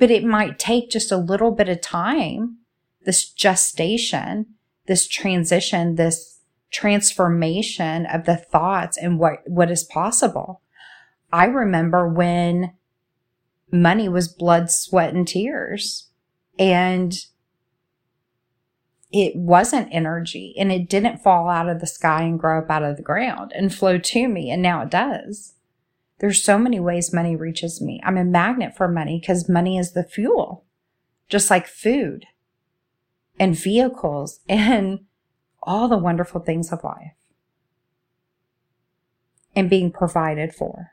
But 0.00 0.10
it 0.10 0.24
might 0.24 0.58
take 0.58 0.90
just 0.90 1.12
a 1.12 1.16
little 1.16 1.52
bit 1.52 1.68
of 1.68 1.80
time, 1.80 2.58
this 3.04 3.30
gestation, 3.30 4.46
this 4.86 5.06
transition, 5.06 5.94
this 5.94 6.40
transformation 6.72 8.04
of 8.06 8.24
the 8.24 8.36
thoughts 8.36 8.98
and 8.98 9.20
what, 9.20 9.42
what 9.46 9.70
is 9.70 9.84
possible. 9.84 10.60
I 11.32 11.44
remember 11.44 12.08
when 12.08 12.72
money 13.70 14.08
was 14.08 14.26
blood, 14.26 14.72
sweat, 14.72 15.14
and 15.14 15.28
tears. 15.28 16.08
And 16.58 17.16
it 19.12 19.34
wasn't 19.34 19.88
energy 19.90 20.54
and 20.58 20.70
it 20.70 20.88
didn't 20.88 21.22
fall 21.22 21.48
out 21.48 21.68
of 21.68 21.80
the 21.80 21.86
sky 21.86 22.22
and 22.22 22.38
grow 22.38 22.60
up 22.60 22.70
out 22.70 22.82
of 22.82 22.96
the 22.96 23.02
ground 23.02 23.52
and 23.54 23.74
flow 23.74 23.98
to 23.98 24.28
me. 24.28 24.50
And 24.50 24.62
now 24.62 24.82
it 24.82 24.90
does. 24.90 25.54
There's 26.20 26.42
so 26.42 26.58
many 26.58 26.78
ways 26.78 27.12
money 27.12 27.34
reaches 27.34 27.80
me. 27.80 28.00
I'm 28.04 28.18
a 28.18 28.24
magnet 28.24 28.76
for 28.76 28.86
money 28.86 29.18
because 29.18 29.48
money 29.48 29.78
is 29.78 29.92
the 29.92 30.04
fuel, 30.04 30.64
just 31.28 31.50
like 31.50 31.66
food 31.66 32.26
and 33.38 33.56
vehicles 33.56 34.40
and 34.48 35.00
all 35.62 35.88
the 35.88 35.98
wonderful 35.98 36.40
things 36.40 36.72
of 36.72 36.84
life 36.84 37.12
and 39.56 39.68
being 39.68 39.90
provided 39.90 40.54
for. 40.54 40.92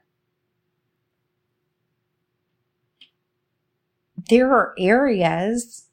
There 4.30 4.52
are 4.52 4.74
areas 4.80 5.87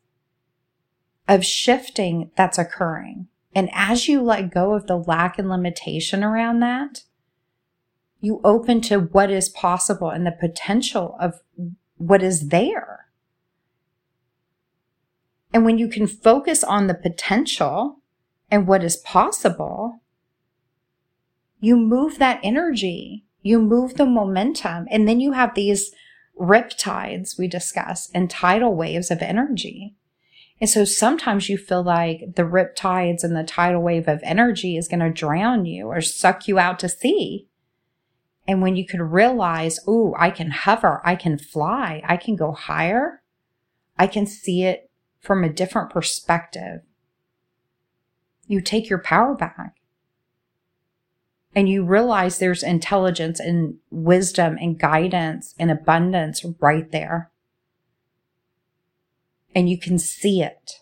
of 1.29 1.45
shifting 1.45 2.31
that's 2.37 2.59
occurring. 2.59 3.29
And 3.55 3.71
as 3.73 4.09
you 4.09 4.21
let 4.21 4.53
go 4.53 4.75
of 4.75 4.87
the 4.87 4.97
lack 4.97 5.39
and 5.39 5.49
limitation 5.49 6.25
around 6.25 6.61
that, 6.61 7.05
you 8.21 8.41
open 8.43 8.81
to 8.83 8.99
what 8.99 9.31
is 9.31 9.49
possible 9.49 10.11
and 10.11 10.27
the 10.27 10.33
potential 10.33 11.17
of 11.21 11.41
what 11.97 12.23
is 12.23 12.49
there. 12.49 13.07
And 15.53 15.65
when 15.65 15.79
you 15.79 15.89
can 15.89 16.07
focus 16.07 16.65
on 16.65 16.89
the 16.89 16.95
potential 16.95 18.01
and 18.51 18.67
what 18.67 18.83
is 18.83 18.97
possible, 18.97 20.01
you 21.61 21.77
move 21.77 22.19
that 22.19 22.41
energy, 22.43 23.25
you 23.43 23.61
move 23.61 23.95
the 23.95 24.07
momentum, 24.07 24.87
and 24.91 25.07
then 25.07 25.21
you 25.21 25.33
have 25.33 25.55
these 25.55 25.93
riptides 26.39 27.39
we 27.39 27.47
discuss 27.47 28.11
and 28.13 28.29
tidal 28.29 28.75
waves 28.75 29.11
of 29.11 29.23
energy. 29.23 29.95
And 30.61 30.71
so 30.71 30.85
sometimes 30.85 31.49
you 31.49 31.59
feel 31.59 31.83
like 31.83 32.37
the 32.37 32.43
riptides 32.43 33.25
and 33.25 33.37
the 33.37 33.43
tidal 33.43 33.83
wave 33.83 34.09
of 34.09 34.21
energy 34.23 34.77
is 34.77 34.89
going 34.89 35.01
to 35.01 35.11
drown 35.11 35.67
you 35.67 35.87
or 35.89 36.01
suck 36.01 36.47
you 36.47 36.59
out 36.59 36.79
to 36.81 36.89
sea. 36.89 37.49
And 38.47 38.63
when 38.63 38.77
you 38.77 38.87
could 38.87 39.01
realize, 39.01 39.81
oh, 39.87 40.15
I 40.19 40.31
can 40.31 40.51
hover, 40.51 41.01
I 41.05 41.17
can 41.17 41.39
fly, 41.39 42.03
I 42.05 42.17
can 42.17 42.37
go 42.37 42.53
higher, 42.53 43.23
I 43.99 44.07
can 44.07 44.27
see 44.27 44.65
it 44.65 44.91
from 45.21 45.43
a 45.43 45.53
different 45.53 45.91
perspective. 45.91 46.83
You 48.47 48.61
take 48.61 48.91
your 48.91 48.99
power 48.99 49.35
back 49.35 49.77
and 51.55 51.69
you 51.69 51.85
realize 51.85 52.39
there's 52.39 52.63
intelligence 52.63 53.41
and 53.41 53.77
wisdom 53.91 54.59
and 54.61 54.79
guidance 54.79 55.55
and 55.59 55.71
abundance 55.71 56.45
right 56.61 56.91
there. 56.91 57.31
And 59.55 59.69
you 59.69 59.79
can 59.79 59.99
see 59.99 60.43
it. 60.43 60.81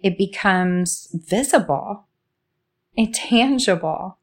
It 0.00 0.18
becomes 0.18 1.08
visible 1.12 2.06
and 2.96 3.14
tangible. 3.14 4.18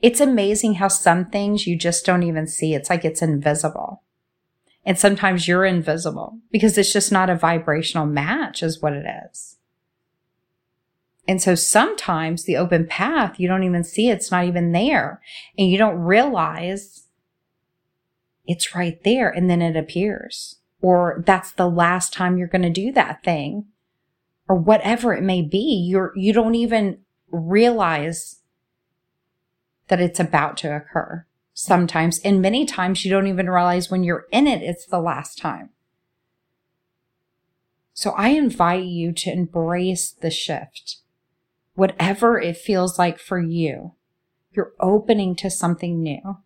It's 0.00 0.20
amazing 0.20 0.74
how 0.74 0.88
some 0.88 1.26
things 1.26 1.66
you 1.66 1.76
just 1.76 2.04
don't 2.04 2.24
even 2.24 2.46
see. 2.46 2.74
It's 2.74 2.90
like 2.90 3.04
it's 3.04 3.22
invisible. 3.22 4.02
And 4.84 4.98
sometimes 4.98 5.46
you're 5.46 5.64
invisible 5.64 6.38
because 6.50 6.76
it's 6.76 6.92
just 6.92 7.12
not 7.12 7.30
a 7.30 7.36
vibrational 7.36 8.06
match 8.06 8.62
is 8.62 8.82
what 8.82 8.94
it 8.94 9.06
is. 9.30 9.58
And 11.28 11.40
so 11.40 11.54
sometimes 11.54 12.44
the 12.44 12.56
open 12.56 12.86
path, 12.86 13.38
you 13.38 13.46
don't 13.46 13.62
even 13.62 13.84
see 13.84 14.10
it's 14.10 14.32
not 14.32 14.44
even 14.44 14.72
there. 14.72 15.20
And 15.56 15.70
you 15.70 15.78
don't 15.78 15.98
realize 15.98 17.04
it's 18.44 18.74
right 18.74 19.02
there. 19.04 19.30
And 19.30 19.48
then 19.48 19.62
it 19.62 19.76
appears. 19.76 20.56
Or 20.82 21.22
that's 21.24 21.52
the 21.52 21.68
last 21.70 22.12
time 22.12 22.36
you're 22.36 22.48
going 22.48 22.62
to 22.62 22.70
do 22.70 22.92
that 22.92 23.24
thing. 23.24 23.66
Or 24.48 24.56
whatever 24.56 25.14
it 25.14 25.22
may 25.22 25.40
be. 25.40 25.86
You're, 25.88 26.12
you 26.16 26.32
don't 26.32 26.54
even 26.54 26.98
realize 27.30 28.40
that 29.88 30.00
it's 30.00 30.20
about 30.20 30.56
to 30.58 30.74
occur 30.74 31.24
sometimes. 31.54 32.18
And 32.20 32.42
many 32.42 32.66
times 32.66 33.04
you 33.04 33.10
don't 33.10 33.28
even 33.28 33.48
realize 33.48 33.90
when 33.90 34.02
you're 34.02 34.26
in 34.30 34.46
it, 34.46 34.62
it's 34.62 34.86
the 34.86 35.00
last 35.00 35.38
time. 35.38 35.70
So 37.94 38.10
I 38.10 38.30
invite 38.30 38.84
you 38.84 39.12
to 39.12 39.32
embrace 39.32 40.10
the 40.10 40.30
shift 40.30 41.02
whatever 41.74 42.38
it 42.38 42.56
feels 42.56 42.98
like 42.98 43.18
for 43.18 43.40
you. 43.40 43.92
You're 44.52 44.72
opening 44.80 45.34
to 45.36 45.50
something 45.50 46.02
new. 46.02 46.38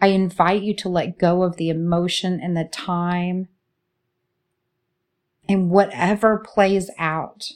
I 0.00 0.08
invite 0.08 0.62
you 0.62 0.74
to 0.76 0.88
let 0.88 1.18
go 1.18 1.42
of 1.42 1.56
the 1.56 1.68
emotion 1.68 2.40
and 2.42 2.56
the 2.56 2.64
time 2.64 3.48
and 5.48 5.70
whatever 5.70 6.38
plays 6.38 6.90
out, 6.98 7.50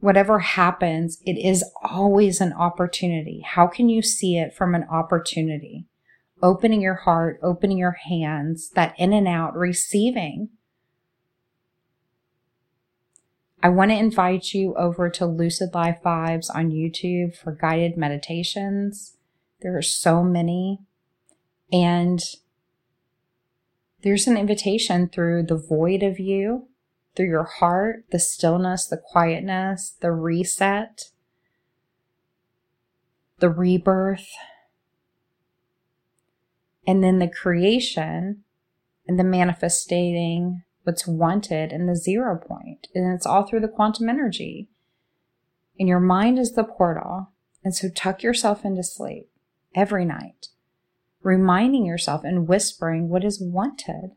whatever 0.00 0.38
happens, 0.38 1.20
it 1.26 1.34
is 1.34 1.64
always 1.82 2.40
an 2.40 2.52
opportunity. 2.52 3.42
How 3.44 3.66
can 3.66 3.88
you 3.88 4.02
see 4.02 4.38
it 4.38 4.54
from 4.54 4.74
an 4.74 4.84
opportunity? 4.84 5.86
Opening 6.42 6.80
your 6.80 6.94
heart, 6.94 7.38
opening 7.42 7.78
your 7.78 7.98
hands, 8.08 8.70
that 8.70 8.94
in 8.98 9.12
and 9.12 9.26
out, 9.26 9.56
receiving 9.56 10.50
I 13.64 13.70
want 13.70 13.92
to 13.92 13.96
invite 13.96 14.52
you 14.52 14.74
over 14.74 15.08
to 15.08 15.24
Lucid 15.24 15.72
Life 15.72 16.00
Vibes 16.04 16.54
on 16.54 16.70
YouTube 16.70 17.34
for 17.34 17.50
guided 17.50 17.96
meditations. 17.96 19.16
There 19.62 19.74
are 19.74 19.80
so 19.80 20.22
many. 20.22 20.80
And 21.74 22.20
there's 24.04 24.28
an 24.28 24.36
invitation 24.36 25.08
through 25.08 25.46
the 25.46 25.56
void 25.56 26.04
of 26.04 26.20
you, 26.20 26.68
through 27.16 27.26
your 27.26 27.48
heart, 27.58 28.04
the 28.12 28.20
stillness, 28.20 28.86
the 28.86 28.96
quietness, 28.96 29.96
the 30.00 30.12
reset, 30.12 31.10
the 33.40 33.50
rebirth, 33.50 34.28
and 36.86 37.02
then 37.02 37.18
the 37.18 37.28
creation 37.28 38.44
and 39.08 39.18
the 39.18 39.24
manifesting 39.24 40.62
what's 40.84 41.08
wanted 41.08 41.72
in 41.72 41.86
the 41.86 41.96
zero 41.96 42.38
point. 42.38 42.86
And 42.94 43.12
it's 43.12 43.26
all 43.26 43.46
through 43.46 43.60
the 43.60 43.68
quantum 43.68 44.08
energy. 44.08 44.68
And 45.76 45.88
your 45.88 45.98
mind 45.98 46.38
is 46.38 46.52
the 46.52 46.62
portal. 46.62 47.32
And 47.64 47.74
so 47.74 47.88
tuck 47.88 48.22
yourself 48.22 48.64
into 48.64 48.84
sleep 48.84 49.28
every 49.74 50.04
night, 50.04 50.48
reminding 51.24 51.84
yourself 51.84 52.22
and 52.22 52.46
whispering 52.46 53.08
what 53.08 53.24
is 53.24 53.40
wanted 53.40 54.12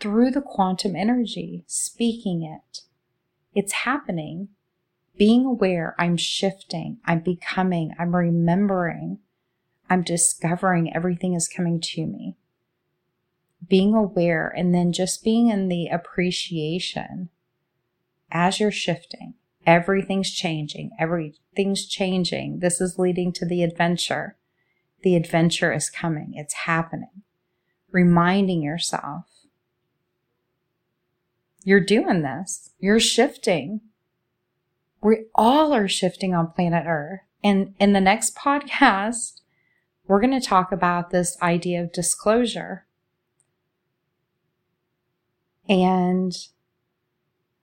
through 0.00 0.30
the 0.30 0.40
quantum 0.40 0.96
energy, 0.96 1.64
speaking 1.66 2.42
it. 2.42 2.80
It's 3.54 3.72
happening. 3.72 4.48
Being 5.18 5.44
aware, 5.44 5.94
I'm 5.98 6.16
shifting, 6.16 6.98
I'm 7.04 7.20
becoming, 7.20 7.92
I'm 7.98 8.16
remembering, 8.16 9.18
I'm 9.90 10.02
discovering 10.02 10.94
everything 10.94 11.34
is 11.34 11.48
coming 11.48 11.80
to 11.80 12.06
me 12.06 12.36
being 13.68 13.94
aware 13.94 14.52
and 14.56 14.74
then 14.74 14.92
just 14.92 15.24
being 15.24 15.48
in 15.48 15.68
the 15.68 15.88
appreciation 15.88 17.28
as 18.30 18.60
you're 18.60 18.70
shifting. 18.70 19.34
Everything's 19.66 20.30
changing. 20.30 20.90
Everything's 20.98 21.86
changing. 21.86 22.60
This 22.60 22.80
is 22.80 22.98
leading 22.98 23.32
to 23.32 23.46
the 23.46 23.62
adventure. 23.62 24.36
The 25.02 25.16
adventure 25.16 25.72
is 25.72 25.90
coming. 25.90 26.32
It's 26.34 26.54
happening. 26.54 27.22
Reminding 27.92 28.62
yourself 28.62 29.26
you're 31.66 31.80
doing 31.80 32.22
this. 32.22 32.70
You're 32.78 33.00
shifting. 33.00 33.80
We 35.02 35.24
all 35.34 35.74
are 35.74 35.88
shifting 35.88 36.32
on 36.32 36.52
planet 36.52 36.84
Earth. 36.86 37.22
And 37.42 37.74
in 37.80 37.92
the 37.92 38.00
next 38.00 38.36
podcast, 38.36 39.40
we're 40.06 40.20
going 40.20 40.40
to 40.40 40.46
talk 40.46 40.70
about 40.70 41.10
this 41.10 41.36
idea 41.42 41.82
of 41.82 41.92
disclosure 41.92 42.86
and 45.68 46.36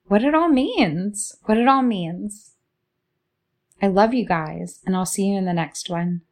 what 0.08 0.22
it 0.22 0.36
all 0.36 0.50
means. 0.50 1.38
What 1.46 1.58
it 1.58 1.70
all 1.70 1.82
means. 1.82 2.56
I 3.82 3.88
love 3.88 4.14
you 4.14 4.26
guys, 4.26 4.82
and 4.86 4.98
I'll 4.98 5.06
see 5.06 5.28
you 5.28 5.38
in 5.38 5.46
the 5.46 5.54
next 5.54 5.90
one. 5.90 6.24